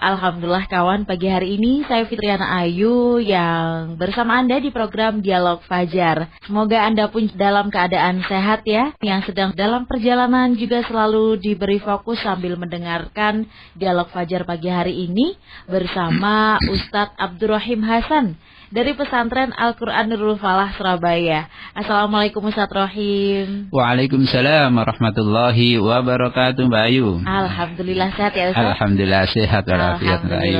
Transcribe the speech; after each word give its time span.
Alhamdulillah 0.00 0.64
kawan 0.64 1.04
pagi 1.04 1.28
hari 1.28 1.60
ini 1.60 1.84
saya 1.84 2.08
Fitriana 2.08 2.64
Ayu 2.64 3.20
yang 3.20 4.00
bersama 4.00 4.40
Anda 4.40 4.56
di 4.56 4.72
program 4.72 5.20
Dialog 5.20 5.60
Fajar. 5.68 6.40
Semoga 6.40 6.88
Anda 6.88 7.12
pun 7.12 7.28
dalam 7.36 7.68
keadaan 7.68 8.24
sehat 8.24 8.64
ya. 8.64 8.96
Yang 9.04 9.28
sedang 9.28 9.52
dalam 9.52 9.84
perjalanan 9.84 10.56
juga 10.56 10.80
selalu 10.88 11.36
diberi 11.44 11.76
fokus 11.84 12.16
sambil 12.24 12.56
mendengarkan 12.56 13.44
Dialog 13.76 14.08
Fajar 14.08 14.48
pagi 14.48 14.72
hari 14.72 15.04
ini 15.04 15.36
bersama 15.68 16.56
Ustadz 16.72 17.20
Abdurrahim 17.20 17.84
Hasan 17.84 18.40
dari 18.70 18.94
pesantren 18.94 19.50
Al-Quran 19.50 20.14
Nurul 20.14 20.38
Falah 20.38 20.70
Surabaya. 20.78 21.50
Assalamualaikum 21.74 22.38
Ustaz 22.46 22.70
Rohim. 22.70 23.66
Waalaikumsalam 23.74 24.70
warahmatullahi 24.70 25.74
wabarakatuh 25.82 26.70
Mbak 26.70 26.82
Ayu. 26.86 27.18
Alhamdulillah 27.26 28.14
sehat 28.14 28.32
ya 28.38 28.54
Ustaz. 28.54 28.78
Alhamdulillah 28.78 29.22
sehat 29.26 29.62
walafiat 29.66 30.22
Mbak 30.22 30.40
Ayu. 30.46 30.58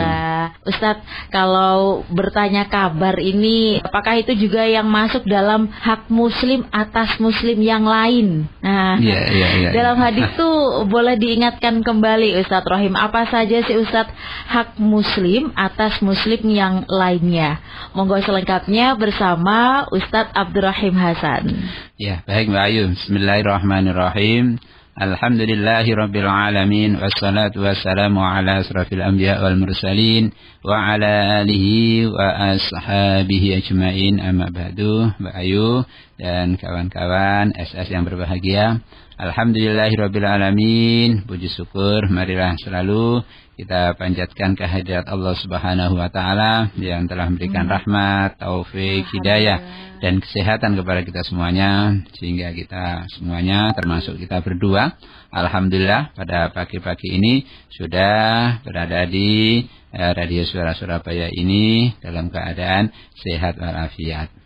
Ustaz, 0.66 0.98
kalau 1.30 2.02
bertanya 2.10 2.66
kabar 2.66 3.14
ini 3.22 3.78
apakah 3.78 4.18
itu 4.18 4.34
juga 4.34 4.66
yang 4.66 4.90
masuk 4.90 5.22
dalam 5.30 5.70
hak 5.70 6.10
muslim 6.10 6.66
atas 6.74 7.14
muslim 7.22 7.62
yang 7.62 7.86
lain? 7.86 8.50
Nah, 8.58 8.98
yeah, 8.98 9.30
yeah, 9.30 9.70
yeah, 9.70 9.72
dalam 9.72 10.02
hadis 10.02 10.26
itu 10.34 10.50
boleh 10.90 11.14
diingatkan 11.14 11.86
kembali 11.86 12.42
Ustaz 12.42 12.66
Rohim 12.66 12.98
apa 12.98 13.30
saja 13.30 13.62
sih 13.62 13.78
Ustaz 13.78 14.10
hak 14.50 14.82
muslim 14.82 15.54
atas 15.54 16.02
muslim 16.02 16.42
yang 16.50 16.82
lainnya? 16.90 17.62
Monggo 18.00 18.16
selengkapnya 18.24 18.96
bersama 18.96 19.84
Ustadz 19.92 20.32
Abdurrahim 20.32 20.96
Hasan. 20.96 21.52
Ya, 22.00 22.24
baik 22.24 22.48
Mbak 22.48 22.64
Ayu. 22.72 22.84
Bismillahirrahmanirrahim. 22.96 24.56
Alhamdulillahi 24.96 25.92
Rabbil 25.92 26.24
Alamin 26.24 26.96
Wassalatu 26.96 27.60
wassalamu 27.60 28.24
ala 28.24 28.64
asrafil 28.64 29.04
anbiya 29.04 29.44
wal 29.44 29.52
mursalin 29.60 30.32
Wa 30.64 30.96
ala 30.96 31.44
alihi 31.44 32.08
wa 32.08 32.56
ashabihi 32.56 33.60
ajmain 33.60 34.16
Amma 34.16 34.48
ba'du 34.48 35.12
Mbak 35.20 35.34
Ayu 35.36 35.84
dan 36.16 36.56
kawan-kawan 36.56 37.52
SS 37.52 37.92
yang 37.92 38.08
berbahagia 38.08 38.80
Alhamdulillahi 39.20 40.00
Rabbil 40.00 40.24
Alamin 40.24 41.28
Puji 41.28 41.52
syukur 41.52 42.08
marilah 42.08 42.56
selalu 42.56 43.20
kita 43.52 43.92
panjatkan 44.00 44.56
kehadirat 44.56 45.04
Allah 45.12 45.36
Subhanahu 45.36 46.00
wa 46.00 46.08
taala 46.08 46.72
yang 46.80 47.04
telah 47.04 47.28
memberikan 47.28 47.68
hmm. 47.68 47.74
rahmat, 47.76 48.40
taufik, 48.40 49.04
hidayah 49.12 49.60
dan 50.00 50.24
kesehatan 50.24 50.72
kepada 50.72 51.04
kita 51.04 51.20
semuanya 51.28 52.00
sehingga 52.16 52.48
kita 52.56 53.04
semuanya 53.12 53.76
termasuk 53.76 54.16
kita 54.16 54.40
berdua 54.40 54.96
alhamdulillah 55.28 56.16
pada 56.16 56.48
pagi-pagi 56.56 57.20
ini 57.20 57.44
sudah 57.76 58.64
berada 58.64 59.04
di 59.04 59.60
eh, 59.92 60.12
radio 60.16 60.48
suara 60.48 60.72
Surabaya 60.72 61.28
ini 61.28 61.92
dalam 62.00 62.32
keadaan 62.32 62.88
sehat 63.20 63.60
walafiat. 63.60 64.39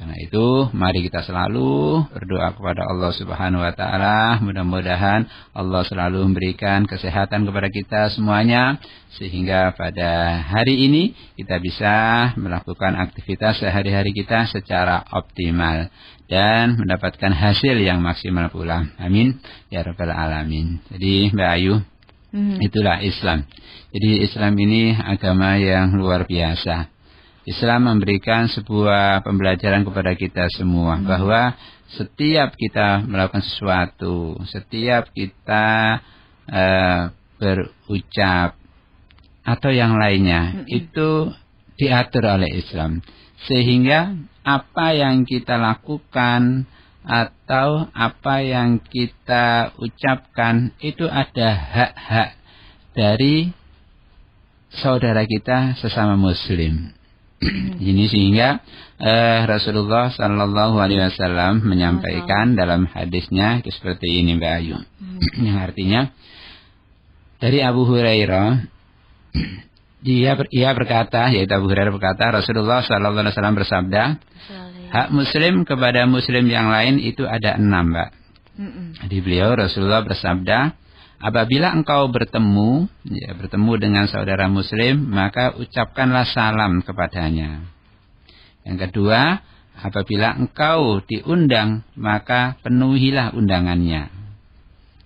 Karena 0.00 0.16
itu, 0.16 0.64
mari 0.72 1.04
kita 1.04 1.20
selalu 1.20 2.08
berdoa 2.08 2.56
kepada 2.56 2.88
Allah 2.88 3.12
Subhanahu 3.12 3.60
wa 3.60 3.68
taala, 3.76 4.40
mudah-mudahan 4.40 5.28
Allah 5.52 5.84
selalu 5.84 6.24
memberikan 6.24 6.88
kesehatan 6.88 7.44
kepada 7.44 7.68
kita 7.68 8.08
semuanya 8.08 8.80
sehingga 9.20 9.76
pada 9.76 10.40
hari 10.40 10.88
ini 10.88 11.12
kita 11.36 11.60
bisa 11.60 11.94
melakukan 12.40 12.96
aktivitas 12.96 13.60
sehari-hari 13.60 14.16
kita 14.16 14.48
secara 14.48 15.04
optimal 15.12 15.92
dan 16.32 16.80
mendapatkan 16.80 17.36
hasil 17.36 17.76
yang 17.76 18.00
maksimal 18.00 18.48
pula. 18.48 18.88
Amin 18.96 19.36
ya 19.68 19.84
rabbal 19.84 20.16
alamin. 20.16 20.80
Jadi 20.88 21.28
Mbak 21.28 21.50
Ayu, 21.60 21.76
hmm. 22.32 22.56
itulah 22.64 23.04
Islam. 23.04 23.44
Jadi 23.92 24.24
Islam 24.24 24.56
ini 24.56 24.96
agama 24.96 25.60
yang 25.60 25.92
luar 25.92 26.24
biasa 26.24 26.99
Islam 27.50 27.90
memberikan 27.90 28.46
sebuah 28.46 29.26
pembelajaran 29.26 29.82
kepada 29.82 30.14
kita 30.14 30.46
semua 30.54 31.02
hmm. 31.02 31.06
bahwa 31.10 31.58
setiap 31.90 32.54
kita 32.54 33.02
melakukan 33.02 33.42
sesuatu, 33.42 34.38
setiap 34.46 35.10
kita 35.10 35.98
uh, 36.46 37.10
berucap 37.42 38.54
atau 39.42 39.70
yang 39.74 39.98
lainnya 39.98 40.62
hmm. 40.62 40.66
itu 40.70 41.34
diatur 41.74 42.30
oleh 42.30 42.54
Islam. 42.54 43.02
Sehingga 43.50 44.14
apa 44.46 44.94
yang 44.94 45.26
kita 45.26 45.58
lakukan 45.58 46.70
atau 47.02 47.88
apa 47.90 48.44
yang 48.44 48.78
kita 48.78 49.74
ucapkan 49.80 50.76
itu 50.84 51.08
ada 51.08 51.48
hak-hak 51.56 52.30
dari 52.92 53.50
saudara 54.70 55.24
kita 55.26 55.74
sesama 55.80 56.14
muslim. 56.14 56.99
Ini 57.80 58.04
sehingga 58.12 58.60
eh, 59.00 59.40
Rasulullah 59.48 60.12
Shallallahu 60.12 60.76
Alaihi 60.76 61.00
Wasallam 61.08 61.64
menyampaikan 61.64 62.52
dalam 62.52 62.84
hadisnya 62.84 63.64
seperti 63.64 64.20
ini 64.20 64.36
Mbak 64.36 64.52
Ayu, 64.60 64.76
hmm. 64.76 65.20
yang 65.40 65.56
artinya 65.56 66.12
dari 67.40 67.64
Abu 67.64 67.88
Hurairah 67.88 68.60
dia 70.04 70.32
ia 70.52 70.70
berkata 70.76 71.32
yaitu 71.32 71.52
Abu 71.56 71.72
Hurairah 71.72 71.92
berkata 71.92 72.28
Rasulullah 72.28 72.84
Shallallahu 72.84 73.24
Alaihi 73.24 73.32
Wasallam 73.32 73.56
bersabda 73.56 74.02
hak 74.92 75.08
Muslim 75.14 75.64
kepada 75.64 76.04
Muslim 76.04 76.44
yang 76.44 76.68
lain 76.68 77.00
itu 77.00 77.24
ada 77.24 77.56
enam 77.56 77.96
Mbak. 77.96 78.10
Di 79.08 79.18
beliau 79.24 79.56
Rasulullah 79.56 80.04
bersabda 80.04 80.76
Apabila 81.20 81.76
engkau 81.76 82.08
bertemu, 82.08 82.88
ya, 83.04 83.36
bertemu 83.36 83.72
dengan 83.76 84.04
saudara 84.08 84.48
muslim, 84.48 85.04
maka 85.04 85.52
ucapkanlah 85.52 86.24
salam 86.32 86.80
kepadanya. 86.80 87.60
Yang 88.64 88.88
kedua, 88.88 89.44
apabila 89.76 90.32
engkau 90.40 91.04
diundang, 91.04 91.84
maka 91.92 92.56
penuhilah 92.64 93.36
undangannya. 93.36 94.08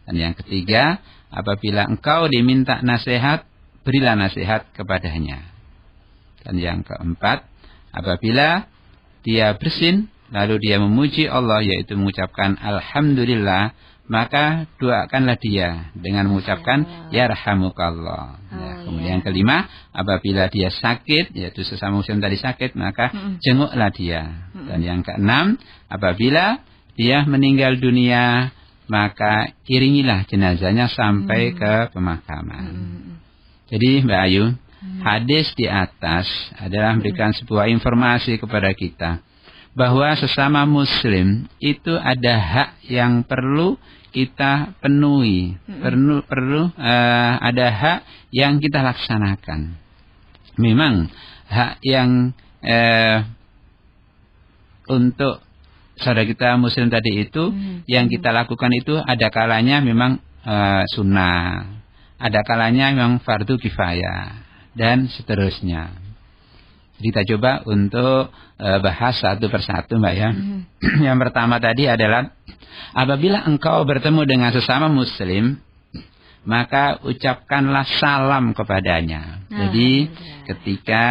Dan 0.07 0.15
yang 0.15 0.35
ketiga, 0.39 1.03
apabila 1.35 1.91
engkau 1.91 2.31
diminta 2.31 2.79
nasihat, 2.79 3.43
berilah 3.83 4.15
nasihat 4.15 4.71
kepadanya. 4.71 5.51
Dan 6.47 6.63
yang 6.63 6.81
keempat, 6.87 7.43
apabila 7.91 8.71
dia 9.27 9.51
bersin, 9.59 10.15
lalu 10.31 10.63
dia 10.63 10.79
memuji 10.79 11.27
Allah, 11.27 11.59
yaitu 11.59 11.99
mengucapkan 11.99 12.55
Alhamdulillah, 12.55 13.75
maka 14.05 14.69
doakanlah 14.77 15.41
dia 15.41 15.89
dengan 15.97 16.29
mengucapkan 16.29 17.09
ya 17.09 17.25
rahamukallah. 17.25 18.37
Oh, 18.37 18.61
ya, 18.61 18.73
kemudian 18.85 19.13
yang 19.21 19.25
kelima, 19.25 19.65
apabila 19.97 20.53
dia 20.53 20.69
sakit, 20.69 21.33
yaitu 21.33 21.65
sesama 21.65 22.05
muslim 22.05 22.21
tadi 22.21 22.37
sakit, 22.37 22.77
maka 22.77 23.37
jenguklah 23.41 23.89
dia. 23.89 24.53
Dan 24.53 24.85
yang 24.85 25.01
keenam, 25.01 25.57
apabila 25.89 26.61
dia 26.95 27.25
meninggal 27.25 27.81
dunia, 27.81 28.53
maka 28.93 29.57
iringilah 29.65 30.29
jenazahnya 30.29 30.93
sampai 30.93 31.57
ke 31.57 31.89
pemakaman. 31.97 32.65
Jadi 33.73 34.05
Mbak 34.05 34.21
Ayu, 34.29 34.53
hmm. 34.53 35.01
hadis 35.01 35.49
di 35.57 35.65
atas 35.65 36.29
adalah 36.61 36.93
memberikan 36.93 37.33
sebuah 37.33 37.73
informasi 37.73 38.37
kepada 38.37 38.69
kita 38.77 39.25
bahwa 39.75 40.15
sesama 40.15 40.63
muslim 40.65 41.51
itu 41.59 41.95
ada 41.99 42.35
hak 42.39 42.71
yang 42.87 43.27
perlu 43.27 43.75
kita 44.15 44.79
penuhi, 44.79 45.59
perlu 45.67 46.23
perlu 46.23 46.71
uh, 46.71 47.35
ada 47.43 47.67
hak 47.75 47.99
yang 48.31 48.63
kita 48.63 48.87
laksanakan. 48.87 49.75
Memang 50.55 51.11
hak 51.51 51.83
yang 51.83 52.31
uh, 52.63 53.19
untuk 54.87 55.43
saudara 55.99 56.23
kita 56.23 56.55
muslim 56.55 56.87
tadi 56.87 57.27
itu 57.27 57.51
hmm. 57.51 57.91
yang 57.91 58.07
kita 58.07 58.31
lakukan 58.31 58.71
itu 58.79 58.95
ada 58.95 59.27
kalanya 59.35 59.83
memang 59.83 60.23
uh, 60.47 60.87
sunnah, 60.95 61.67
ada 62.23 62.41
kalanya 62.47 62.95
memang 62.95 63.19
fardu 63.19 63.59
kifayah 63.59 64.39
dan 64.79 65.11
seterusnya. 65.11 66.04
Jadi 66.99 67.07
kita 67.11 67.23
coba 67.35 67.51
untuk 67.67 68.31
uh, 68.35 68.79
bahas 68.79 69.15
satu 69.19 69.51
persatu 69.51 69.99
Mbak 69.99 70.15
ya. 70.15 70.31
Hmm. 70.31 70.61
Yang 71.07 71.19
pertama 71.29 71.59
tadi 71.59 71.91
adalah 71.91 72.31
apabila 72.95 73.43
engkau 73.51 73.83
bertemu 73.83 74.23
dengan 74.27 74.51
sesama 74.55 74.87
muslim 74.87 75.59
maka 76.45 77.01
ucapkanlah 77.03 77.89
salam 77.99 78.53
kepadanya. 78.53 79.49
Nah, 79.49 79.59
Jadi 79.59 79.91
ya. 80.07 80.09
ketika 80.53 81.07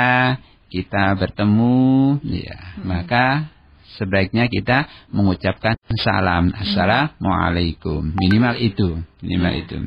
kita 0.70 1.18
bertemu 1.18 2.18
ya, 2.22 2.58
hmm. 2.58 2.86
maka 2.86 3.50
sebaiknya 3.98 4.50
kita 4.50 4.90
mengucapkan 5.10 5.78
salam. 6.02 6.54
Hmm. 6.54 6.58
Assalamualaikum. 6.64 8.14
Minimal 8.14 8.56
itu, 8.62 9.02
minimal 9.22 9.54
hmm. 9.54 9.62
itu. 9.66 9.78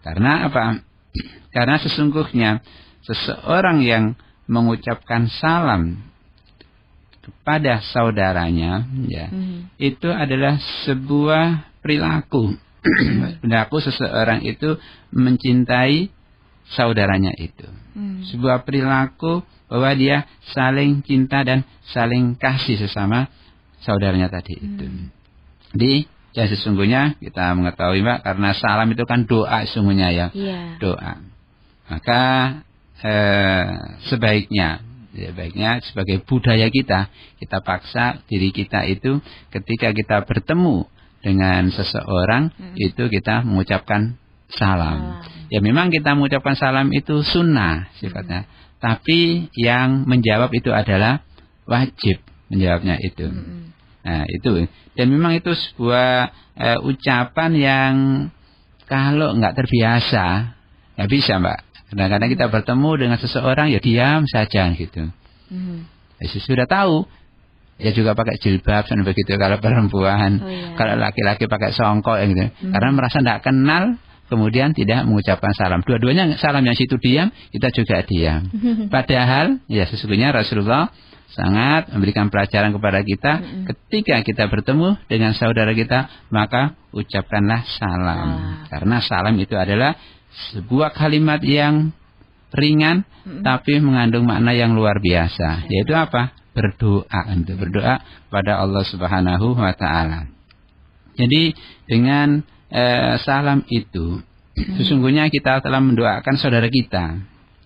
Karena 0.00 0.48
apa? 0.48 0.80
Karena 1.54 1.76
sesungguhnya 1.78 2.64
seseorang 3.04 3.84
yang 3.84 4.16
mengucapkan 4.46 5.28
salam 5.40 6.04
kepada 7.24 7.80
saudaranya 7.80 8.84
ya 9.08 9.32
hmm. 9.32 9.72
itu 9.80 10.08
adalah 10.12 10.60
sebuah 10.84 11.72
perilaku 11.80 12.52
perilaku 13.40 13.76
seseorang 13.80 14.44
itu 14.44 14.76
mencintai 15.08 16.12
saudaranya 16.76 17.32
itu 17.40 17.64
hmm. 17.96 18.28
sebuah 18.28 18.68
perilaku 18.68 19.40
bahwa 19.72 19.90
dia 19.96 20.28
saling 20.52 21.00
cinta 21.00 21.40
dan 21.40 21.64
saling 21.88 22.36
kasih 22.36 22.76
sesama 22.76 23.32
saudaranya 23.80 24.28
tadi 24.28 24.60
hmm. 24.60 24.64
itu 24.68 24.86
di 25.74 25.92
ya 26.36 26.44
sesungguhnya 26.44 27.16
kita 27.22 27.56
mengetahui 27.56 28.04
mbak 28.04 28.20
karena 28.20 28.52
salam 28.52 28.90
itu 28.92 29.06
kan 29.08 29.24
doa 29.24 29.64
sesungguhnya 29.64 30.12
ya 30.12 30.26
yeah. 30.36 30.76
doa 30.76 31.24
maka 31.88 32.20
eh, 33.04 33.64
sebaiknya 34.08 34.80
ya 35.14 35.30
baiknya 35.30 35.78
sebagai 35.86 36.26
budaya 36.26 36.66
kita 36.74 37.06
kita 37.38 37.62
paksa 37.62 38.24
diri 38.26 38.50
kita 38.50 38.82
itu 38.90 39.22
ketika 39.54 39.94
kita 39.94 40.26
bertemu 40.26 40.90
dengan 41.22 41.70
seseorang 41.70 42.50
hmm. 42.50 42.74
itu 42.76 43.08
kita 43.08 43.46
mengucapkan 43.46 44.18
salam. 44.52 45.24
salam. 45.24 45.48
Ya 45.48 45.62
memang 45.64 45.88
kita 45.88 46.12
mengucapkan 46.12 46.58
salam 46.58 46.92
itu 46.92 47.24
sunnah 47.24 47.88
sifatnya, 47.96 48.44
hmm. 48.44 48.50
tapi 48.82 49.48
yang 49.56 50.04
menjawab 50.04 50.52
itu 50.52 50.68
adalah 50.68 51.24
wajib 51.64 52.20
menjawabnya 52.52 53.00
itu. 53.00 53.24
Hmm. 53.24 53.72
Nah 54.04 54.28
itu 54.28 54.68
dan 54.98 55.06
memang 55.08 55.32
itu 55.38 55.54
sebuah 55.54 56.12
uh, 56.60 56.78
ucapan 56.84 57.50
yang 57.56 57.94
kalau 58.84 59.32
nggak 59.32 59.56
terbiasa 59.56 60.54
nggak 61.00 61.10
bisa 61.10 61.40
mbak 61.40 61.73
Kadang-kadang 61.92 62.30
kita 62.32 62.46
bertemu 62.48 62.90
dengan 62.96 63.18
seseorang 63.20 63.66
ya 63.70 63.80
diam 63.80 64.24
saja 64.24 64.72
gitu. 64.72 65.10
Hmm. 65.52 65.84
Ya, 66.18 66.26
sudah 66.30 66.64
tahu 66.64 67.04
ya 67.76 67.90
juga 67.90 68.14
pakai 68.14 68.38
jilbab 68.38 68.86
dan 68.86 69.02
begitu 69.02 69.34
kalau 69.36 69.58
perempuan. 69.58 70.40
Oh, 70.40 70.48
iya. 70.48 70.74
Kalau 70.78 70.94
laki-laki 70.96 71.44
pakai 71.50 71.74
songkok 71.74 72.16
ya 72.22 72.24
gitu. 72.30 72.44
Hmm. 72.48 72.72
Karena 72.72 72.90
merasa 72.94 73.20
tidak 73.20 73.40
kenal 73.44 74.00
kemudian 74.32 74.72
tidak 74.72 75.04
mengucapkan 75.04 75.52
salam. 75.52 75.84
Dua-duanya 75.84 76.40
salam 76.40 76.64
yang 76.64 76.74
situ 76.74 76.96
diam, 76.96 77.28
kita 77.52 77.68
juga 77.70 78.00
diam. 78.02 78.48
Padahal 78.94 79.60
ya 79.68 79.84
sesungguhnya 79.84 80.32
Rasulullah 80.32 80.88
sangat 81.34 81.90
memberikan 81.90 82.30
pelajaran 82.30 82.70
kepada 82.70 83.02
kita 83.02 83.32
mm 83.38 83.42
-hmm. 83.42 83.64
ketika 83.66 84.16
kita 84.22 84.44
bertemu 84.46 84.94
dengan 85.10 85.34
saudara 85.34 85.74
kita 85.74 86.06
maka 86.30 86.78
ucapkanlah 86.94 87.66
salam 87.74 88.28
ah. 88.30 88.38
karena 88.70 89.02
salam 89.02 89.34
itu 89.34 89.58
adalah 89.58 89.98
sebuah 90.52 90.94
kalimat 90.94 91.40
yang 91.42 91.94
ringan 92.54 93.02
hmm. 93.26 93.42
tapi 93.42 93.82
mengandung 93.82 94.26
makna 94.26 94.54
yang 94.54 94.78
luar 94.78 95.02
biasa 95.02 95.66
yaitu 95.66 95.94
apa 95.94 96.34
berdoa 96.54 97.20
untuk 97.34 97.58
berdoa 97.58 97.98
pada 98.30 98.62
Allah 98.62 98.86
Subhanahu 98.86 99.58
wa 99.58 99.74
taala. 99.74 100.30
Jadi 101.18 101.54
dengan 101.90 102.42
eh, 102.70 103.18
salam 103.26 103.66
itu 103.66 104.22
hmm. 104.22 104.74
sesungguhnya 104.78 105.28
kita 105.34 105.58
telah 105.60 105.82
mendoakan 105.82 106.34
saudara 106.38 106.70
kita. 106.70 107.18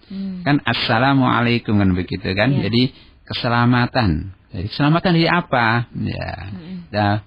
Hmm. 0.09 0.41
Kan 0.41 0.65
assalamualaikum 0.65 1.77
kan 1.77 1.93
begitu 1.93 2.33
kan. 2.33 2.57
Yeah. 2.57 2.73
Jadi 2.73 2.83
keselamatan. 3.29 4.33
Jadi 4.57 4.67
keselamatan 4.73 5.11
dari 5.13 5.29
apa? 5.29 5.67
Ya. 5.93 6.33
Hmm. 6.49 7.21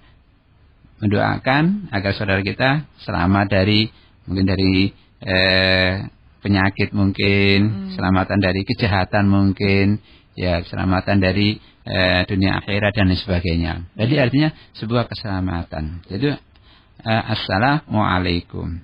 mendoakan 1.02 1.90
agar 1.90 2.14
saudara 2.14 2.42
kita 2.46 2.86
selamat 3.02 3.50
dari 3.50 3.90
mungkin 4.26 4.46
dari 4.46 4.94
eh, 5.22 6.10
penyakit 6.42 6.90
mungkin, 6.90 7.58
hmm. 7.70 7.82
keselamatan 7.94 8.38
dari 8.42 8.60
kejahatan 8.66 9.24
mungkin, 9.30 10.02
ya 10.34 10.60
keselamatan 10.66 11.22
dari 11.22 11.56
eh, 11.86 12.22
dunia 12.26 12.58
akhirat 12.62 12.92
dan 12.92 13.14
sebagainya. 13.14 13.72
Jadi 13.94 14.14
artinya 14.18 14.50
sebuah 14.76 15.06
keselamatan. 15.06 16.02
Jadi 16.10 16.34
eh, 16.34 17.22
assalamualaikum. 17.32 18.82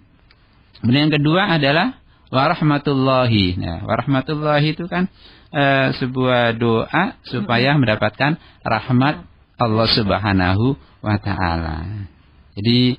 Kemudian 0.79 1.11
yang 1.11 1.17
kedua 1.19 1.59
adalah 1.59 1.99
warahmatullahi. 2.31 3.59
Nah, 3.59 3.83
warahmatullahi 3.83 4.79
itu 4.79 4.87
kan 4.87 5.11
eh, 5.51 5.89
sebuah 5.99 6.55
doa 6.55 7.19
supaya 7.27 7.75
hmm. 7.75 7.79
mendapatkan 7.83 8.39
rahmat 8.63 9.27
Allah 9.59 9.89
Subhanahu 9.91 10.79
wa 11.03 11.17
taala. 11.19 12.07
Jadi 12.55 12.95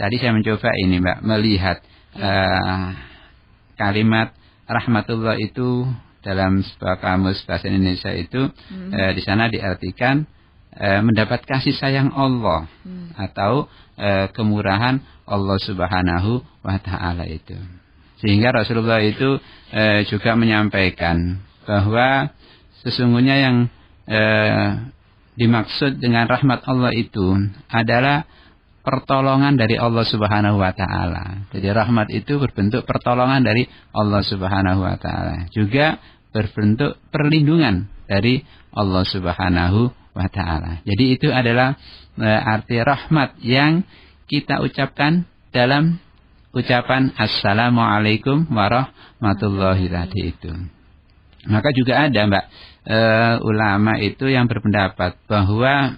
tadi 0.00 0.16
saya 0.16 0.32
mencoba 0.32 0.72
ini 0.80 0.96
Mbak 1.00 1.18
melihat 1.24 1.84
uh, 2.16 2.86
kalimat 3.78 4.34
rahmatullah 4.66 5.38
itu 5.38 5.86
dalam 6.20 6.60
sebuah 6.60 7.00
kamus 7.00 7.42
bahasa 7.48 7.66
Indonesia 7.72 8.12
itu 8.12 8.50
hmm. 8.50 8.90
uh, 8.92 9.10
di 9.16 9.22
sana 9.24 9.48
diartikan 9.48 10.28
uh, 10.76 11.00
mendapat 11.00 11.42
kasih 11.48 11.74
sayang 11.74 12.12
Allah 12.12 12.68
hmm. 12.84 13.16
atau 13.16 13.66
uh, 13.96 14.26
kemurahan 14.32 15.00
Allah 15.24 15.58
Subhanahu 15.62 16.42
wa 16.64 16.76
taala 16.82 17.24
itu. 17.26 17.56
Sehingga 18.20 18.52
Rasulullah 18.52 19.00
itu 19.00 19.40
uh, 19.72 20.00
juga 20.04 20.36
menyampaikan 20.36 21.40
bahwa 21.64 22.28
sesungguhnya 22.84 23.36
yang 23.40 23.56
uh, 24.10 24.92
dimaksud 25.40 26.02
dengan 26.02 26.28
rahmat 26.28 26.60
Allah 26.68 26.92
itu 26.92 27.32
adalah 27.72 28.28
pertolongan 28.90 29.54
dari 29.54 29.78
Allah 29.78 30.02
Subhanahu 30.02 30.58
wa 30.58 30.74
taala. 30.74 31.46
Jadi 31.54 31.68
rahmat 31.70 32.10
itu 32.10 32.42
berbentuk 32.42 32.82
pertolongan 32.82 33.46
dari 33.46 33.70
Allah 33.94 34.26
Subhanahu 34.26 34.82
wa 34.82 34.98
taala. 34.98 35.46
Juga 35.54 36.02
berbentuk 36.34 36.98
perlindungan 37.14 37.86
dari 38.10 38.42
Allah 38.74 39.06
Subhanahu 39.06 39.94
wa 39.94 40.26
taala. 40.26 40.82
Jadi 40.82 41.04
itu 41.14 41.30
adalah 41.30 41.78
e, 42.18 42.26
arti 42.26 42.82
rahmat 42.82 43.38
yang 43.46 43.86
kita 44.26 44.58
ucapkan 44.58 45.22
dalam 45.54 46.02
ucapan 46.50 47.14
assalamualaikum 47.14 48.50
warahmatullahi 48.50 49.86
tadi 49.86 50.34
itu. 50.34 50.50
Maka 51.46 51.70
juga 51.78 52.10
ada 52.10 52.20
Mbak 52.26 52.44
e, 52.90 52.98
ulama 53.46 54.02
itu 54.02 54.26
yang 54.26 54.50
berpendapat 54.50 55.14
bahwa 55.30 55.94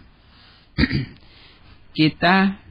kita 1.99 2.62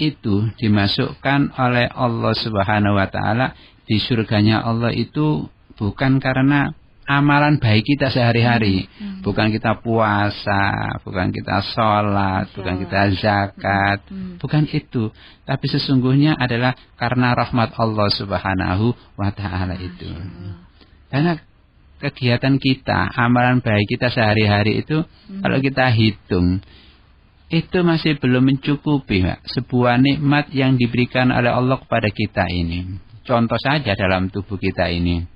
itu 0.00 0.48
dimasukkan 0.56 1.52
oleh 1.60 1.86
Allah 1.92 2.32
Subhanahu 2.32 2.96
wa 2.96 3.06
taala 3.12 3.52
di 3.84 4.00
surganya 4.00 4.64
Allah 4.64 4.90
itu 4.96 5.44
bukan 5.76 6.16
karena 6.18 6.72
amalan 7.10 7.58
baik 7.58 7.82
kita 7.82 8.06
sehari-hari, 8.06 8.86
hmm. 8.86 9.02
hmm. 9.02 9.20
bukan 9.26 9.50
kita 9.50 9.82
puasa, 9.82 10.94
bukan 11.02 11.34
kita 11.34 11.58
sholat, 11.74 12.46
bukan 12.54 12.86
kita 12.86 13.10
zakat, 13.18 13.98
hmm. 14.06 14.14
hmm. 14.14 14.34
bukan 14.38 14.62
itu, 14.70 15.10
tapi 15.42 15.66
sesungguhnya 15.66 16.38
adalah 16.38 16.78
karena 16.94 17.34
rahmat 17.34 17.74
Allah 17.74 18.08
Subhanahu 18.14 18.94
wa 19.18 19.30
taala 19.34 19.74
itu. 19.74 20.06
Karena 21.10 21.34
kegiatan 21.98 22.54
kita, 22.62 23.10
amalan 23.18 23.58
baik 23.58 23.90
kita 23.90 24.14
sehari-hari 24.14 24.86
itu 24.86 25.02
hmm. 25.02 25.42
kalau 25.42 25.58
kita 25.58 25.90
hitung 25.90 26.62
itu 27.50 27.78
masih 27.82 28.14
belum 28.22 28.46
mencukupi 28.46 29.26
Pak. 29.26 29.42
sebuah 29.58 29.98
nikmat 29.98 30.54
yang 30.54 30.78
diberikan 30.78 31.34
oleh 31.34 31.50
Allah 31.50 31.82
kepada 31.82 32.06
kita 32.08 32.46
ini. 32.46 32.86
Contoh 33.26 33.58
saja 33.58 33.98
dalam 33.98 34.30
tubuh 34.30 34.54
kita 34.56 34.86
ini. 34.86 35.26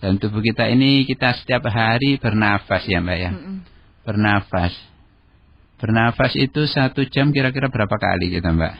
Dalam 0.00 0.16
tubuh 0.16 0.40
kita 0.40 0.68
ini 0.72 1.04
kita 1.04 1.36
setiap 1.36 1.68
hari 1.68 2.16
bernafas 2.16 2.84
ya 2.88 3.04
Mbak 3.04 3.18
ya. 3.20 3.30
Bernafas. 4.04 4.72
Bernafas 5.76 6.32
itu 6.40 6.64
satu 6.64 7.04
jam 7.04 7.36
kira-kira 7.36 7.68
berapa 7.68 7.96
kali 8.00 8.32
kita 8.32 8.48
Mbak? 8.56 8.72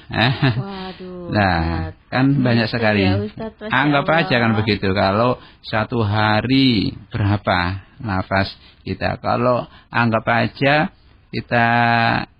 Waduh. 0.56 1.28
Nah, 1.28 1.92
kan 2.08 2.40
banyak 2.40 2.72
sekali. 2.72 3.04
Ya, 3.04 3.20
Ustaz, 3.20 3.52
Anggap 3.68 4.08
Allah. 4.08 4.24
aja 4.24 4.36
kan 4.40 4.52
begitu. 4.56 4.88
Kalau 4.96 5.36
satu 5.60 6.00
hari 6.00 6.96
berapa 7.12 7.84
nafas 8.00 8.48
kita? 8.80 9.20
Kalau 9.20 9.68
anggap 9.92 10.24
aja 10.24 10.88
kita 11.36 11.66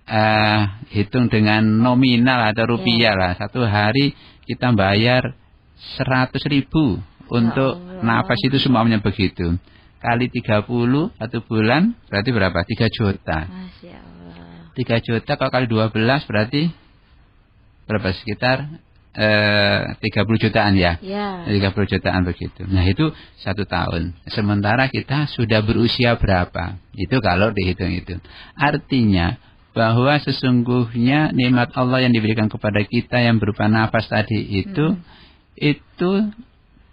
uh, 0.06 0.60
hitung 0.90 1.26
dengan 1.26 1.62
nominal 1.62 2.50
atau 2.54 2.78
rupiah 2.78 3.12
yeah. 3.12 3.14
lah 3.14 3.32
satu 3.36 3.66
hari 3.66 4.14
kita 4.46 4.72
bayar 4.72 5.34
seratus 5.98 6.42
ribu 6.46 7.02
untuk 7.26 7.76
Allah. 7.76 8.22
nafas 8.22 8.38
itu 8.46 8.56
semuanya 8.62 9.02
begitu 9.02 9.58
kali 9.98 10.30
30 10.30 10.66
satu 11.18 11.38
bulan 11.42 11.98
berarti 12.06 12.30
berapa? 12.30 12.58
3 12.62 12.96
juta 12.96 13.38
Masya 13.50 13.98
Allah. 13.98 14.70
3 14.78 15.06
juta 15.06 15.32
kalau 15.34 15.50
kali 15.50 15.66
12 15.66 16.28
berarti 16.30 16.62
berapa 17.86 18.08
sekitar 18.14 18.82
eh, 19.16 19.80
30 19.98 20.42
jutaan 20.42 20.74
ya. 20.78 20.98
ya 21.00 21.48
30 21.48 21.92
jutaan 21.98 22.22
begitu 22.22 22.62
nah 22.68 22.84
itu 22.86 23.10
satu 23.42 23.66
tahun 23.66 24.14
sementara 24.30 24.86
kita 24.92 25.26
sudah 25.32 25.64
berusia 25.64 26.14
berapa 26.20 26.78
itu 26.94 27.16
kalau 27.18 27.50
dihitung 27.50 27.90
itu 27.90 28.20
artinya 28.54 29.40
bahwa 29.76 30.16
sesungguhnya 30.16 31.36
nikmat 31.36 31.68
Allah 31.76 32.08
yang 32.08 32.16
diberikan 32.16 32.48
kepada 32.48 32.80
kita 32.80 33.20
yang 33.20 33.36
berupa 33.36 33.68
nafas 33.68 34.08
tadi 34.08 34.64
itu 34.64 34.96
hmm. 34.96 35.04
itu 35.60 36.12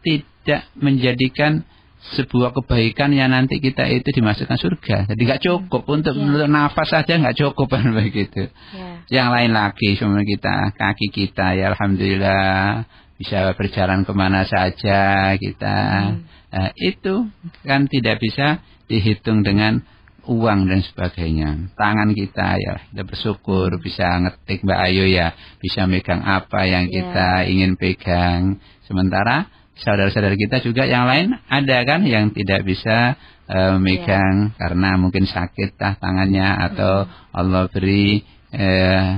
tidak 0.03 0.67
menjadikan 0.75 1.63
sebuah 2.03 2.51
kebaikan 2.51 3.15
yang 3.15 3.31
nanti 3.31 3.63
kita 3.63 3.87
itu 3.87 4.11
dimasukkan 4.11 4.59
surga. 4.59 4.97
Jadi 5.07 5.21
nggak 5.23 5.43
cukup 5.47 5.87
untuk 5.87 6.19
Ya. 6.19 6.27
untuk 6.27 6.49
nafas 6.51 6.91
saja 6.91 7.15
nggak 7.15 7.39
cukup 7.39 7.71
kan 7.79 7.95
begitu. 7.95 8.51
Ya. 8.75 9.23
Yang 9.23 9.27
lain 9.31 9.51
lagi 9.55 9.89
semua 9.95 10.19
kita 10.27 10.75
kaki 10.75 11.07
kita 11.15 11.55
ya 11.55 11.71
alhamdulillah 11.71 12.83
bisa 13.15 13.55
berjalan 13.55 14.03
ke 14.03 14.11
mana 14.11 14.43
saja 14.43 15.31
kita. 15.39 15.77
Hmm. 16.11 16.27
Nah, 16.51 16.69
itu 16.75 17.31
kan 17.63 17.87
tidak 17.87 18.19
bisa 18.19 18.59
dihitung 18.91 19.47
dengan 19.47 19.87
uang 20.27 20.71
dan 20.71 20.79
sebagainya. 20.83 21.75
Tangan 21.75 22.15
kita 22.15 22.55
ya 22.59 22.75
kita 22.91 23.03
bersyukur 23.03 23.75
bisa 23.83 24.19
ngetik 24.23 24.63
Mbak 24.63 24.79
Ayu 24.89 25.05
ya 25.11 25.35
bisa 25.59 25.83
megang 25.87 26.23
apa 26.23 26.63
yang 26.63 26.87
Ya. 26.87 26.93
kita 27.01 27.29
ingin 27.51 27.75
pegang. 27.75 28.63
Sementara 28.87 29.47
saudara-saudara 29.79 30.35
kita 30.39 30.63
juga 30.63 30.87
yang 30.87 31.09
lain 31.09 31.35
ada 31.49 31.77
kan 31.83 32.05
yang 32.07 32.31
tidak 32.31 32.63
bisa 32.63 33.19
eh, 33.49 33.75
megang 33.79 34.55
karena 34.55 34.95
mungkin 34.95 35.27
sakit 35.27 35.75
tah 35.75 35.99
tangannya 35.99 36.47
atau 36.71 37.07
Allah 37.35 37.67
beri 37.67 38.23
eh, 38.55 39.09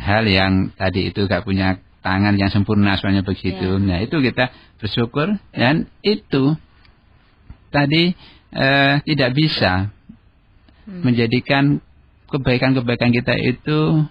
hal 0.00 0.24
yang 0.24 0.72
tadi 0.76 1.12
itu 1.12 1.28
gak 1.28 1.44
punya 1.44 1.76
tangan 2.00 2.40
yang 2.40 2.48
sempurna 2.48 2.96
soalnya 2.96 3.20
begitu. 3.20 3.76
Ya. 3.76 3.80
Nah 3.80 3.98
itu 4.00 4.16
kita 4.20 4.48
bersyukur 4.80 5.36
dan 5.52 5.88
itu 6.00 6.56
tadi 7.70 8.16
eh, 8.54 9.02
tidak 9.04 9.30
bisa 9.34 9.90
Hmm. 10.90 11.06
menjadikan 11.06 11.78
kebaikan-kebaikan 12.34 13.14
kita 13.14 13.38
itu 13.38 14.10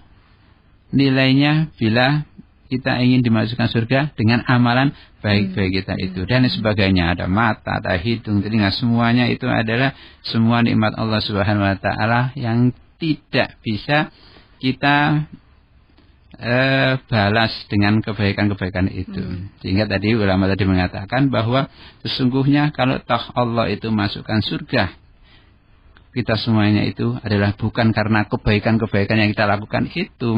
nilainya 0.95 1.67
bila 1.75 2.23
kita 2.69 3.01
ingin 3.01 3.25
dimasukkan 3.25 3.67
surga 3.67 3.99
dengan 4.13 4.45
amalan 4.47 4.95
baik-baik 5.19 5.83
kita 5.83 5.97
itu. 5.99 6.23
Dan 6.23 6.45
sebagainya. 6.47 7.17
Ada 7.17 7.25
mata, 7.25 7.81
ada 7.81 7.97
hidung, 7.97 8.39
telinga 8.45 8.69
semuanya 8.71 9.25
itu 9.27 9.49
adalah 9.49 9.91
semua 10.21 10.61
nikmat 10.61 10.95
Allah 10.95 11.19
Subhanahu 11.19 11.65
wa 11.65 11.77
taala 11.81 12.31
yang 12.37 12.71
tidak 13.01 13.57
bisa 13.65 14.13
kita 14.61 15.25
eh, 16.39 16.97
balas 17.11 17.53
dengan 17.67 17.99
kebaikan-kebaikan 17.99 18.87
itu. 18.89 19.21
Hmm. 19.21 19.51
Sehingga 19.59 19.85
tadi 19.85 20.15
ulama 20.15 20.47
tadi 20.47 20.63
mengatakan 20.63 21.29
bahwa 21.29 21.67
sesungguhnya 22.01 22.71
kalau 22.71 22.97
toh 23.03 23.23
Allah 23.35 23.67
itu 23.69 23.91
masukkan 23.91 24.39
surga 24.41 24.95
kita 26.09 26.41
semuanya 26.41 26.89
itu 26.89 27.13
adalah 27.21 27.53
bukan 27.53 27.93
karena 27.93 28.25
kebaikan-kebaikan 28.25 29.17
yang 29.21 29.29
kita 29.31 29.45
lakukan 29.45 29.87
itu. 29.93 30.31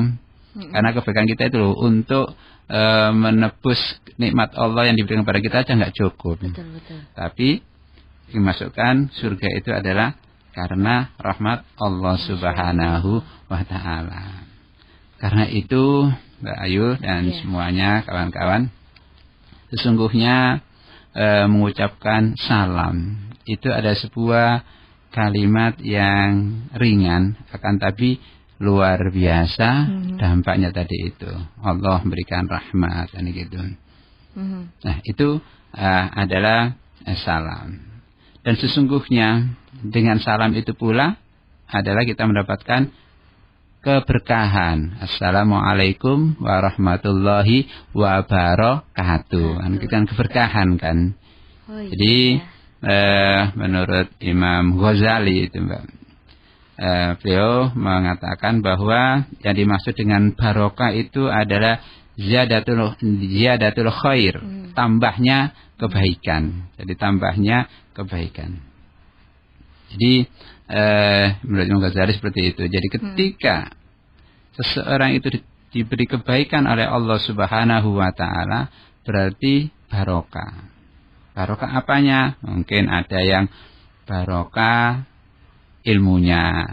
Hmm. 0.51 0.71
Karena 0.71 0.91
kebaikan 0.91 1.25
kita 1.31 1.47
itu 1.47 1.57
loh 1.63 1.79
untuk 1.79 2.35
e, 2.67 2.81
menebus 3.15 3.79
nikmat 4.19 4.51
Allah 4.59 4.91
yang 4.91 4.99
diberikan 4.99 5.23
kepada 5.23 5.39
kita 5.39 5.55
aja 5.63 5.71
nggak 5.79 5.95
cukup. 5.95 6.43
Betul 6.43 6.75
betul. 6.75 6.99
Tapi 7.15 7.49
dimasukkan 8.35 9.15
surga 9.15 9.47
itu 9.55 9.71
adalah 9.71 10.19
karena 10.51 11.15
rahmat 11.15 11.63
Allah 11.79 12.15
Subhanahu 12.19 13.23
wa 13.47 13.61
taala. 13.63 14.50
Karena 15.21 15.45
itu 15.45 16.09
Mbak 16.41 16.57
Ayu 16.65 16.87
dan 16.97 17.29
Ya. 17.29 17.37
semuanya 17.37 17.89
kawan-kawan 18.01 18.73
sesungguhnya 19.69 20.65
e, 21.13 21.45
mengucapkan 21.45 22.33
salam 22.41 23.29
itu 23.45 23.69
ada 23.69 23.93
sebuah 23.93 24.65
kalimat 25.13 25.77
yang 25.83 26.65
ringan 26.73 27.37
akan 27.53 27.75
tapi 27.77 28.17
luar 28.61 28.97
biasa 29.09 29.69
Mhm. 29.89 30.17
dampaknya 30.21 30.69
tadi 30.69 31.09
itu 31.09 31.29
Allah 31.61 31.97
memberikan 32.05 32.45
rahmat 32.45 33.09
dan 33.13 33.25
gitu. 33.33 33.57
Mhm. 34.37 34.61
Nah, 34.85 34.95
itu 35.03 35.41
uh, 35.75 36.05
adalah 36.13 36.77
eh, 37.03 37.17
salam. 37.25 37.81
Dan 38.45 38.53
sesungguhnya 38.61 39.57
dengan 39.81 40.21
salam 40.21 40.53
itu 40.53 40.77
pula 40.77 41.17
adalah 41.67 42.05
kita 42.05 42.29
mendapatkan 42.29 42.93
keberkahan. 43.81 45.01
Assalamualaikum 45.01 46.37
warahmatullahi 46.37 47.65
wabarakatuh. 47.97 49.49
Kan 49.57 49.73
kan 49.89 50.03
keberkahan 50.05 50.69
kan. 50.77 50.97
Oh, 51.65 51.81
iya. 51.81 51.89
Jadi 51.89 52.17
eh, 52.85 53.41
menurut 53.57 54.07
Imam 54.21 54.77
Ghazali 54.77 55.49
itu 55.49 55.57
Mbak. 55.57 55.83
Eh, 56.81 57.09
beliau 57.21 57.69
mengatakan 57.77 58.61
bahwa 58.61 59.25
yang 59.41 59.55
dimaksud 59.57 59.93
dengan 59.97 60.33
barokah 60.33 60.93
itu 60.93 61.29
adalah 61.29 61.81
ziyadatul 62.17 62.97
ziyadatul 63.01 63.89
khair, 63.89 64.37
Hmm. 64.41 64.73
tambahnya 64.77 65.57
kebaikan. 65.81 66.69
Jadi 66.77 66.93
tambahnya 66.97 67.65
kebaikan. 67.97 68.61
Jadi 69.91 70.25
eh, 70.71 71.35
menurut 71.43 71.67
Imam 71.67 71.81
Ghazali 71.83 72.15
seperti 72.15 72.55
itu. 72.55 72.63
Jadi 72.63 72.87
ketika 72.87 73.75
seseorang 74.55 75.19
itu 75.19 75.27
di- 75.27 75.45
diberi 75.71 76.07
kebaikan 76.07 76.67
oleh 76.67 76.87
Allah 76.87 77.19
Subhanahu 77.19 77.99
wa 77.99 78.11
taala 78.15 78.71
berarti 79.03 79.67
barokah. 79.91 80.71
Barokah 81.35 81.75
apanya? 81.75 82.39
Mungkin 82.43 82.87
ada 82.91 83.19
yang 83.23 83.47
barokah 84.07 85.07
ilmunya, 85.87 86.67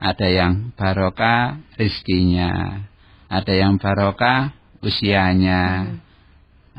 ada 0.00 0.26
yang 0.28 0.72
barokah 0.72 1.60
rizkinya, 1.76 2.84
ada 3.28 3.52
yang 3.52 3.76
barokah 3.76 4.56
usianya, 4.80 5.84
Hmm. 5.84 6.00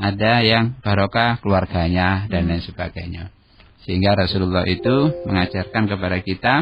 ada 0.01 0.41
yang 0.41 0.73
barokah 0.81 1.37
keluarganya 1.39 2.25
dan 2.25 2.49
lain 2.49 2.65
sebagainya. 2.65 3.29
Sehingga 3.85 4.13
Rasulullah 4.13 4.65
itu 4.69 5.25
mengajarkan 5.25 5.89
kepada 5.89 6.17
kita 6.21 6.53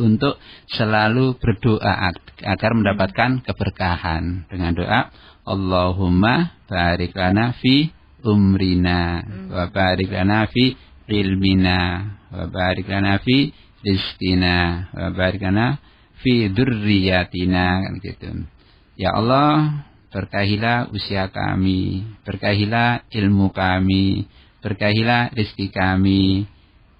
untuk 0.00 0.40
selalu 0.70 1.36
berdoa 1.38 2.10
ag- 2.10 2.42
agar 2.42 2.70
mendapatkan 2.74 3.44
keberkahan 3.44 4.48
dengan 4.48 4.72
doa 4.74 5.00
Allahumma 5.44 6.56
barik 6.70 7.14
lana 7.14 7.52
fi 7.58 7.90
umrina 8.24 9.24
wa 9.50 9.66
barik 9.72 10.12
lana 10.12 10.46
fi 10.48 10.76
ilmina 11.10 11.78
wa 12.30 12.46
barik 12.46 12.86
lana 12.86 13.18
fi 13.18 13.50
rizkina 13.82 14.88
wa 14.94 15.08
barik 15.10 15.42
lana 15.42 15.80
fi 16.20 16.48
durriyatina 16.52 17.88
kan 17.88 17.94
gitu. 17.98 18.28
Ya 19.00 19.16
Allah, 19.16 19.88
berkahilah 20.12 20.92
usia 20.92 21.32
kami, 21.32 22.04
berkahilah 22.28 23.08
ilmu 23.08 23.48
kami, 23.56 24.28
berkahilah 24.60 25.34
rezeki 25.34 25.66
kami, 25.72 26.46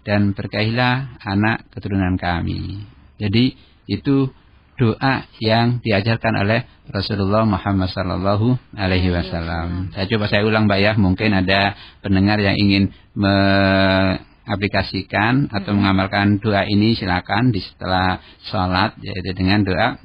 dan 0.04 0.32
berkahilah 0.32 1.08
anak 1.20 1.64
keturunan 1.72 2.16
kami. 2.16 2.86
Jadi 3.20 3.52
itu 3.84 4.32
doa 4.80 5.28
yang 5.44 5.84
diajarkan 5.84 6.40
oleh 6.40 6.64
Rasulullah 6.88 7.44
Muhammad 7.44 7.92
Sallallahu 7.92 8.56
Alaihi 8.72 9.12
Wasallam. 9.12 9.92
Saya 9.92 10.08
coba 10.08 10.32
saya 10.32 10.48
ulang, 10.48 10.64
Mbak 10.64 10.80
ya. 10.80 10.96
Mungkin 10.96 11.36
ada 11.36 11.76
pendengar 12.00 12.40
yang 12.40 12.56
ingin 12.56 12.88
mengaplikasikan 13.12 15.52
atau 15.52 15.76
mengamalkan 15.76 16.40
doa 16.40 16.64
ini, 16.64 16.96
silakan 16.96 17.52
di 17.52 17.60
setelah 17.60 18.24
sholat, 18.48 18.96
yaitu 19.04 19.36
dengan 19.36 19.68
doa 19.68 20.00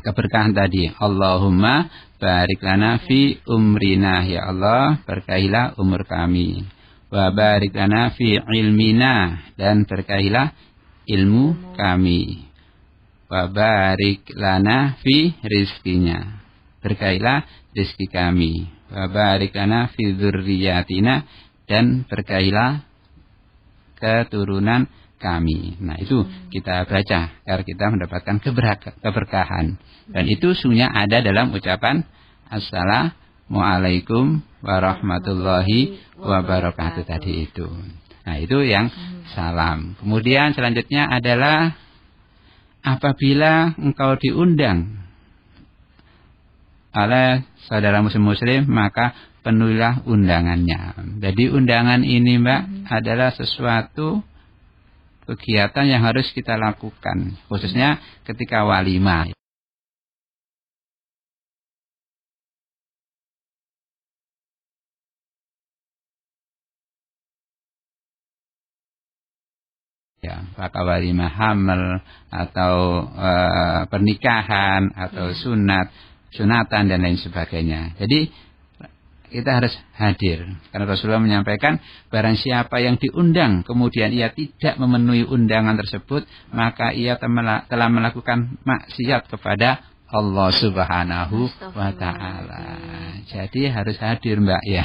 keberkahan 0.00 0.56
tadi. 0.56 0.88
Allahumma 0.88 1.92
barik 2.16 2.64
lana 2.64 2.96
fi 3.04 3.44
umrina 3.44 4.24
ya 4.24 4.48
Allah, 4.48 5.04
berkahilah 5.04 5.76
umur 5.76 6.08
kami. 6.08 6.77
Wa 7.08 7.32
barik 7.32 7.72
lana 7.72 8.12
fi 8.12 8.36
ilmina 8.36 9.40
dan 9.56 9.88
berkahilah 9.88 10.52
ilmu 11.08 11.76
kami. 11.76 12.44
Wa 13.32 13.48
barik 13.48 14.28
lana 14.36 15.00
fi 15.00 15.32
rizkinya. 15.40 16.44
Berkahilah 16.84 17.48
rizki 17.72 18.12
kami. 18.12 18.68
Wa 18.92 19.08
barik 19.08 19.56
lana 19.56 19.88
fi 19.92 20.12
dzurriyyatina 20.12 21.14
dan 21.64 22.04
berkahilah 22.04 22.84
keturunan 23.96 24.88
kami. 25.18 25.76
Nah, 25.82 25.98
itu 25.98 26.22
kita 26.54 26.86
baca 26.86 27.20
agar 27.42 27.60
kita 27.66 27.84
mendapatkan 27.90 28.36
keberka- 28.38 28.96
keberkahan. 29.02 29.76
Dan 30.08 30.24
itu 30.30 30.54
sungguhnya 30.54 30.88
ada 30.88 31.20
dalam 31.20 31.52
ucapan 31.52 32.06
Assalamualaikum 32.48 34.40
warahmatullahi 34.62 35.98
wabarakatuh 36.18 37.04
tadi 37.06 37.46
itu. 37.46 37.68
Nah, 38.28 38.36
itu 38.36 38.60
yang 38.60 38.92
salam. 39.32 39.96
Kemudian 39.96 40.52
selanjutnya 40.52 41.08
adalah 41.08 41.72
apabila 42.84 43.72
engkau 43.80 44.20
diundang 44.20 45.00
oleh 46.92 47.46
saudara 47.68 48.04
muslim-muslim, 48.04 48.68
maka 48.68 49.16
penuhilah 49.46 50.04
undangannya. 50.04 50.96
Jadi 51.22 51.48
undangan 51.48 52.02
ini, 52.04 52.36
Mbak, 52.36 52.90
adalah 52.90 53.30
sesuatu 53.32 54.20
kegiatan 55.28 55.84
yang 55.88 56.02
harus 56.04 56.28
kita 56.32 56.56
lakukan, 56.56 57.36
khususnya 57.52 58.00
ketika 58.24 58.64
walimah. 58.64 59.37
Apakah 70.28 70.82
walimah 70.84 71.32
hamil 71.32 72.04
atau 72.28 73.04
uh, 73.08 73.82
pernikahan 73.88 74.92
atau 74.92 75.32
yeah. 75.32 75.38
sunat, 75.40 75.86
sunatan 76.36 76.92
dan 76.92 77.00
lain 77.00 77.18
sebagainya. 77.18 77.96
Jadi 77.96 78.48
kita 79.28 79.60
harus 79.60 79.74
hadir 79.96 80.40
karena 80.72 80.86
Rasulullah 80.88 81.20
menyampaikan 81.20 81.76
barang 82.08 82.36
siapa 82.40 82.80
yang 82.80 82.96
diundang 82.96 83.60
kemudian 83.60 84.08
ia 84.08 84.32
tidak 84.32 84.80
memenuhi 84.80 85.28
undangan 85.28 85.76
tersebut 85.76 86.24
maka 86.48 86.96
ia 86.96 87.20
telah 87.20 87.88
melakukan 87.92 88.56
maksiat 88.64 89.28
kepada 89.28 89.84
Allah 90.08 90.48
Subhanahu 90.56 91.52
wa 91.76 91.90
taala. 91.92 92.64
Jadi 93.28 93.68
harus 93.68 94.00
hadir 94.00 94.40
Mbak 94.40 94.62
ya. 94.64 94.84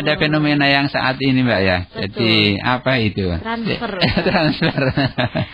Ada 0.00 0.16
fenomena 0.16 0.64
yang 0.64 0.88
saat 0.88 1.20
ini 1.20 1.44
Mbak 1.44 1.60
ya. 1.60 1.78
Betul. 1.84 2.00
Jadi 2.00 2.32
apa 2.56 2.92
itu? 3.04 3.28
Transfer. 3.36 3.90
Transfer. 4.32 4.82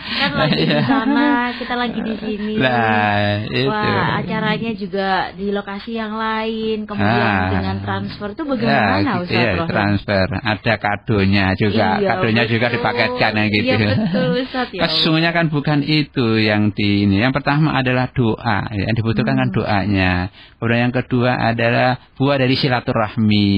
Kan 0.07 0.31
lagi 0.39 0.63
di 0.63 0.79
sana, 0.87 1.51
kita 1.59 1.75
lagi 1.75 1.99
di 1.99 2.15
sini. 2.15 2.53
Lah, 2.63 3.43
itu. 3.51 3.67
Wah, 3.67 4.23
acaranya 4.23 4.71
juga 4.71 5.09
di 5.35 5.51
lokasi 5.51 5.91
yang 5.99 6.15
lain, 6.15 6.87
kemudian 6.87 7.27
ah. 7.27 7.51
dengan 7.51 7.77
transfer 7.83 8.29
itu 8.39 8.43
bagaimana 8.47 9.03
ya, 9.03 9.23
gitu 9.27 9.35
ya, 9.35 9.67
transfer. 9.67 10.27
Ada 10.31 10.73
kadonya 10.79 11.45
juga. 11.59 11.99
Iya, 11.99 12.07
kadonya 12.15 12.43
betul. 12.47 12.53
juga 12.55 12.67
dipaketkan 12.71 13.31
ya 13.35 13.45
gitu. 13.51 13.67
Iya 13.67 13.77
betul 13.99 14.29
Ustaz 14.47 14.67
ya. 14.71 14.81
Sesungguhnya 14.87 15.31
kan 15.35 15.51
bukan 15.51 15.83
itu 15.83 16.39
yang 16.39 16.71
di 16.71 17.03
ini. 17.03 17.19
Yang 17.19 17.43
pertama 17.43 17.75
adalah 17.75 18.07
doa 18.15 18.76
yang 18.85 18.97
dibutuhkan 18.97 19.33
kan 19.33 19.49
hmm. 19.49 19.53
kan 19.53 19.55
doanya. 19.55 20.11
Kemudian 20.59 20.81
yang 20.89 20.95
kedua 20.95 21.31
adalah 21.33 21.89
buah 22.19 22.37
dari 22.37 22.55
silaturahmi. 22.59 23.49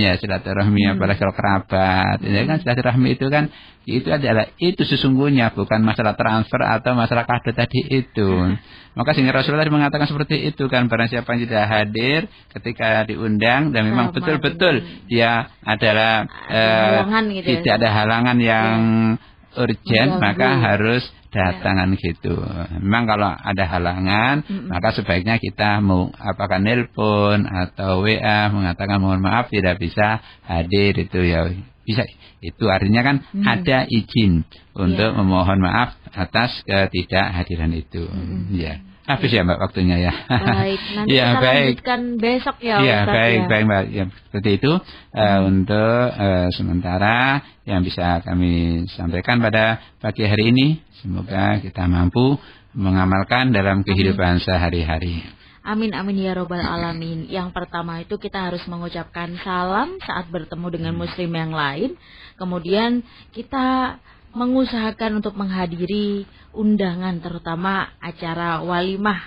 Ya, 0.00 0.16
silaturahmi 0.16 0.82
hmm. 0.88 0.92
apalagi 0.96 1.18
kalau 1.20 1.34
kerabat. 1.36 2.24
Ya 2.24 2.42
kan 2.48 2.56
silaturahmi 2.64 3.18
itu 3.18 3.26
kan 3.28 3.52
itu 3.82 4.06
adalah 4.14 4.46
itu 4.62 4.86
sesungguhnya 4.86 5.50
bukan 5.58 5.82
masalah 5.82 6.14
transfer 6.14 6.62
atau 6.62 6.94
masalah 6.94 7.26
kado 7.26 7.50
tadi 7.50 7.82
itu. 7.90 8.30
Hmm. 8.30 8.56
Maka 8.92 9.16
sehingga 9.16 9.32
Rasulullah 9.32 9.64
tadi 9.64 9.72
mengatakan 9.72 10.04
seperti 10.04 10.36
itu 10.52 10.68
kan 10.68 10.86
barang 10.86 11.08
siapa 11.08 11.32
yang 11.32 11.48
tidak 11.48 11.64
hadir 11.64 12.20
ketika 12.52 13.08
diundang 13.08 13.72
dan 13.72 13.88
memang 13.88 14.12
betul-betul 14.12 14.84
dia 15.08 15.48
adalah 15.64 16.28
uh, 16.28 17.08
gitu 17.32 17.48
ya. 17.48 17.58
tidak 17.64 17.74
ada 17.80 17.88
halangan 17.88 18.36
yang 18.36 18.76
ya. 19.16 19.31
Urgent 19.56 20.20
maka 20.20 20.58
harus 20.60 21.02
datangan 21.32 21.96
ya. 21.96 22.12
gitu. 22.12 22.36
Memang 22.84 23.08
kalau 23.08 23.32
ada 23.32 23.64
halangan, 23.64 24.44
mm 24.44 24.52
-mm. 24.52 24.68
maka 24.68 24.92
sebaiknya 24.92 25.40
kita 25.40 25.80
mau 25.80 26.12
apakah 26.12 26.60
nelpon 26.60 27.48
atau 27.48 28.04
WA 28.04 28.52
mengatakan 28.52 29.00
mohon 29.00 29.24
maaf 29.24 29.48
tidak 29.48 29.80
bisa 29.80 30.20
hadir 30.44 30.92
itu 31.00 31.18
ya 31.24 31.48
bisa 31.82 32.06
itu 32.44 32.64
artinya 32.70 33.02
kan 33.02 33.16
mm. 33.32 33.42
ada 33.42 33.88
izin 33.90 34.46
untuk 34.76 35.10
yeah. 35.10 35.18
memohon 35.18 35.58
maaf 35.58 35.96
atas 36.12 36.62
ketidakhadiran 36.68 37.72
itu. 37.74 38.06
Mm. 38.06 38.52
Ya. 38.52 38.91
Habis 39.02 39.34
ya 39.34 39.42
Mbak 39.42 39.58
waktunya 39.58 39.96
ya. 39.98 40.14
Baik, 40.30 40.80
nanti 40.96 41.10
ya, 41.18 41.26
kita 41.34 41.42
baik. 41.42 41.66
lanjutkan 41.66 42.00
besok 42.22 42.56
ya. 42.62 42.76
Iya, 42.78 42.98
baik, 43.02 43.38
ya. 43.38 43.48
baik 43.50 43.64
Mbak. 43.66 43.84
Ya, 43.90 44.04
seperti 44.30 44.50
itu 44.62 44.72
uh, 45.18 45.40
untuk 45.42 46.04
uh, 46.14 46.48
sementara 46.54 47.42
yang 47.66 47.82
bisa 47.82 48.22
kami 48.22 48.86
sampaikan 48.94 49.42
pada 49.42 49.82
pagi 49.98 50.22
hari 50.22 50.54
ini. 50.54 50.66
Semoga 51.02 51.58
kita 51.58 51.90
mampu 51.90 52.38
mengamalkan 52.78 53.50
dalam 53.50 53.82
kehidupan 53.82 54.38
sehari-hari. 54.38 55.26
Amin 55.62 55.94
amin 55.94 56.18
ya 56.18 56.34
robbal 56.34 56.62
alamin. 56.62 57.30
Yang 57.30 57.54
pertama 57.54 58.02
itu 58.02 58.18
kita 58.18 58.50
harus 58.50 58.66
mengucapkan 58.66 59.34
salam 59.46 59.94
saat 60.02 60.26
bertemu 60.26 60.66
dengan 60.74 60.94
muslim 60.98 61.30
yang 61.30 61.54
lain. 61.54 61.94
Kemudian 62.34 63.06
kita 63.30 63.98
mengusahakan 64.32 65.20
untuk 65.20 65.36
menghadiri 65.36 66.24
undangan 66.52 67.20
terutama 67.20 67.92
acara 68.00 68.60
walimah. 68.64 69.20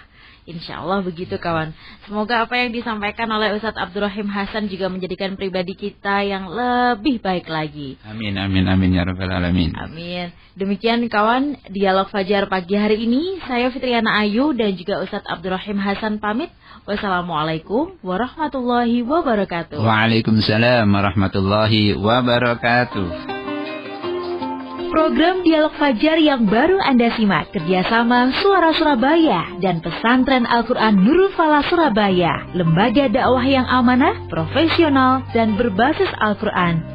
Insya 0.45 0.85
Allah 0.85 1.01
begitu 1.01 1.41
kawan. 1.41 1.73
Semoga 2.05 2.45
apa 2.45 2.53
yang 2.61 2.69
disampaikan 2.69 3.25
oleh 3.33 3.57
Ustadz 3.57 3.81
Abdurrahim 3.81 4.29
Hasan 4.29 4.69
juga 4.69 4.93
menjadikan 4.93 5.33
pribadi 5.33 5.73
kita 5.73 6.21
yang 6.21 6.53
lebih 6.53 7.17
baik 7.17 7.49
lagi. 7.49 7.97
Amin, 8.05 8.37
amin, 8.37 8.69
amin 8.69 8.93
ya 8.93 9.09
rabbal 9.09 9.25
alamin. 9.25 9.73
Amin. 9.73 10.29
Demikian 10.53 11.01
kawan, 11.09 11.57
dialog 11.73 12.13
Fajar 12.13 12.45
pagi 12.45 12.77
hari 12.77 13.09
ini. 13.09 13.41
Saya 13.49 13.73
Fitriana 13.73 14.21
Ayu 14.21 14.53
dan 14.53 14.77
juga 14.77 15.01
Ustadz 15.01 15.25
Abdurrahim 15.25 15.81
Hasan 15.81 16.21
pamit. 16.21 16.53
Wassalamualaikum 16.85 17.97
warahmatullahi 18.05 19.01
wabarakatuh. 19.01 19.81
Waalaikumsalam 19.81 20.85
warahmatullahi 20.85 21.97
wabarakatuh. 21.97 23.34
Program 24.95 25.43
Dialog 25.43 25.75
Fajar 25.75 26.15
yang 26.23 26.47
baru 26.47 26.79
Anda 26.79 27.11
simak. 27.19 27.51
Kerjasama 27.51 28.31
Suara 28.39 28.71
Surabaya 28.71 29.43
dan 29.59 29.83
Pesantren 29.83 30.47
Al-Quran 30.47 31.03
Nurul 31.03 31.35
Falah 31.35 31.67
Surabaya, 31.67 32.47
lembaga 32.55 33.11
dakwah 33.11 33.43
yang 33.43 33.67
amanah, 33.67 34.23
profesional, 34.31 35.19
dan 35.35 35.59
berbasis 35.59 36.07
Al-Quran 36.23 36.94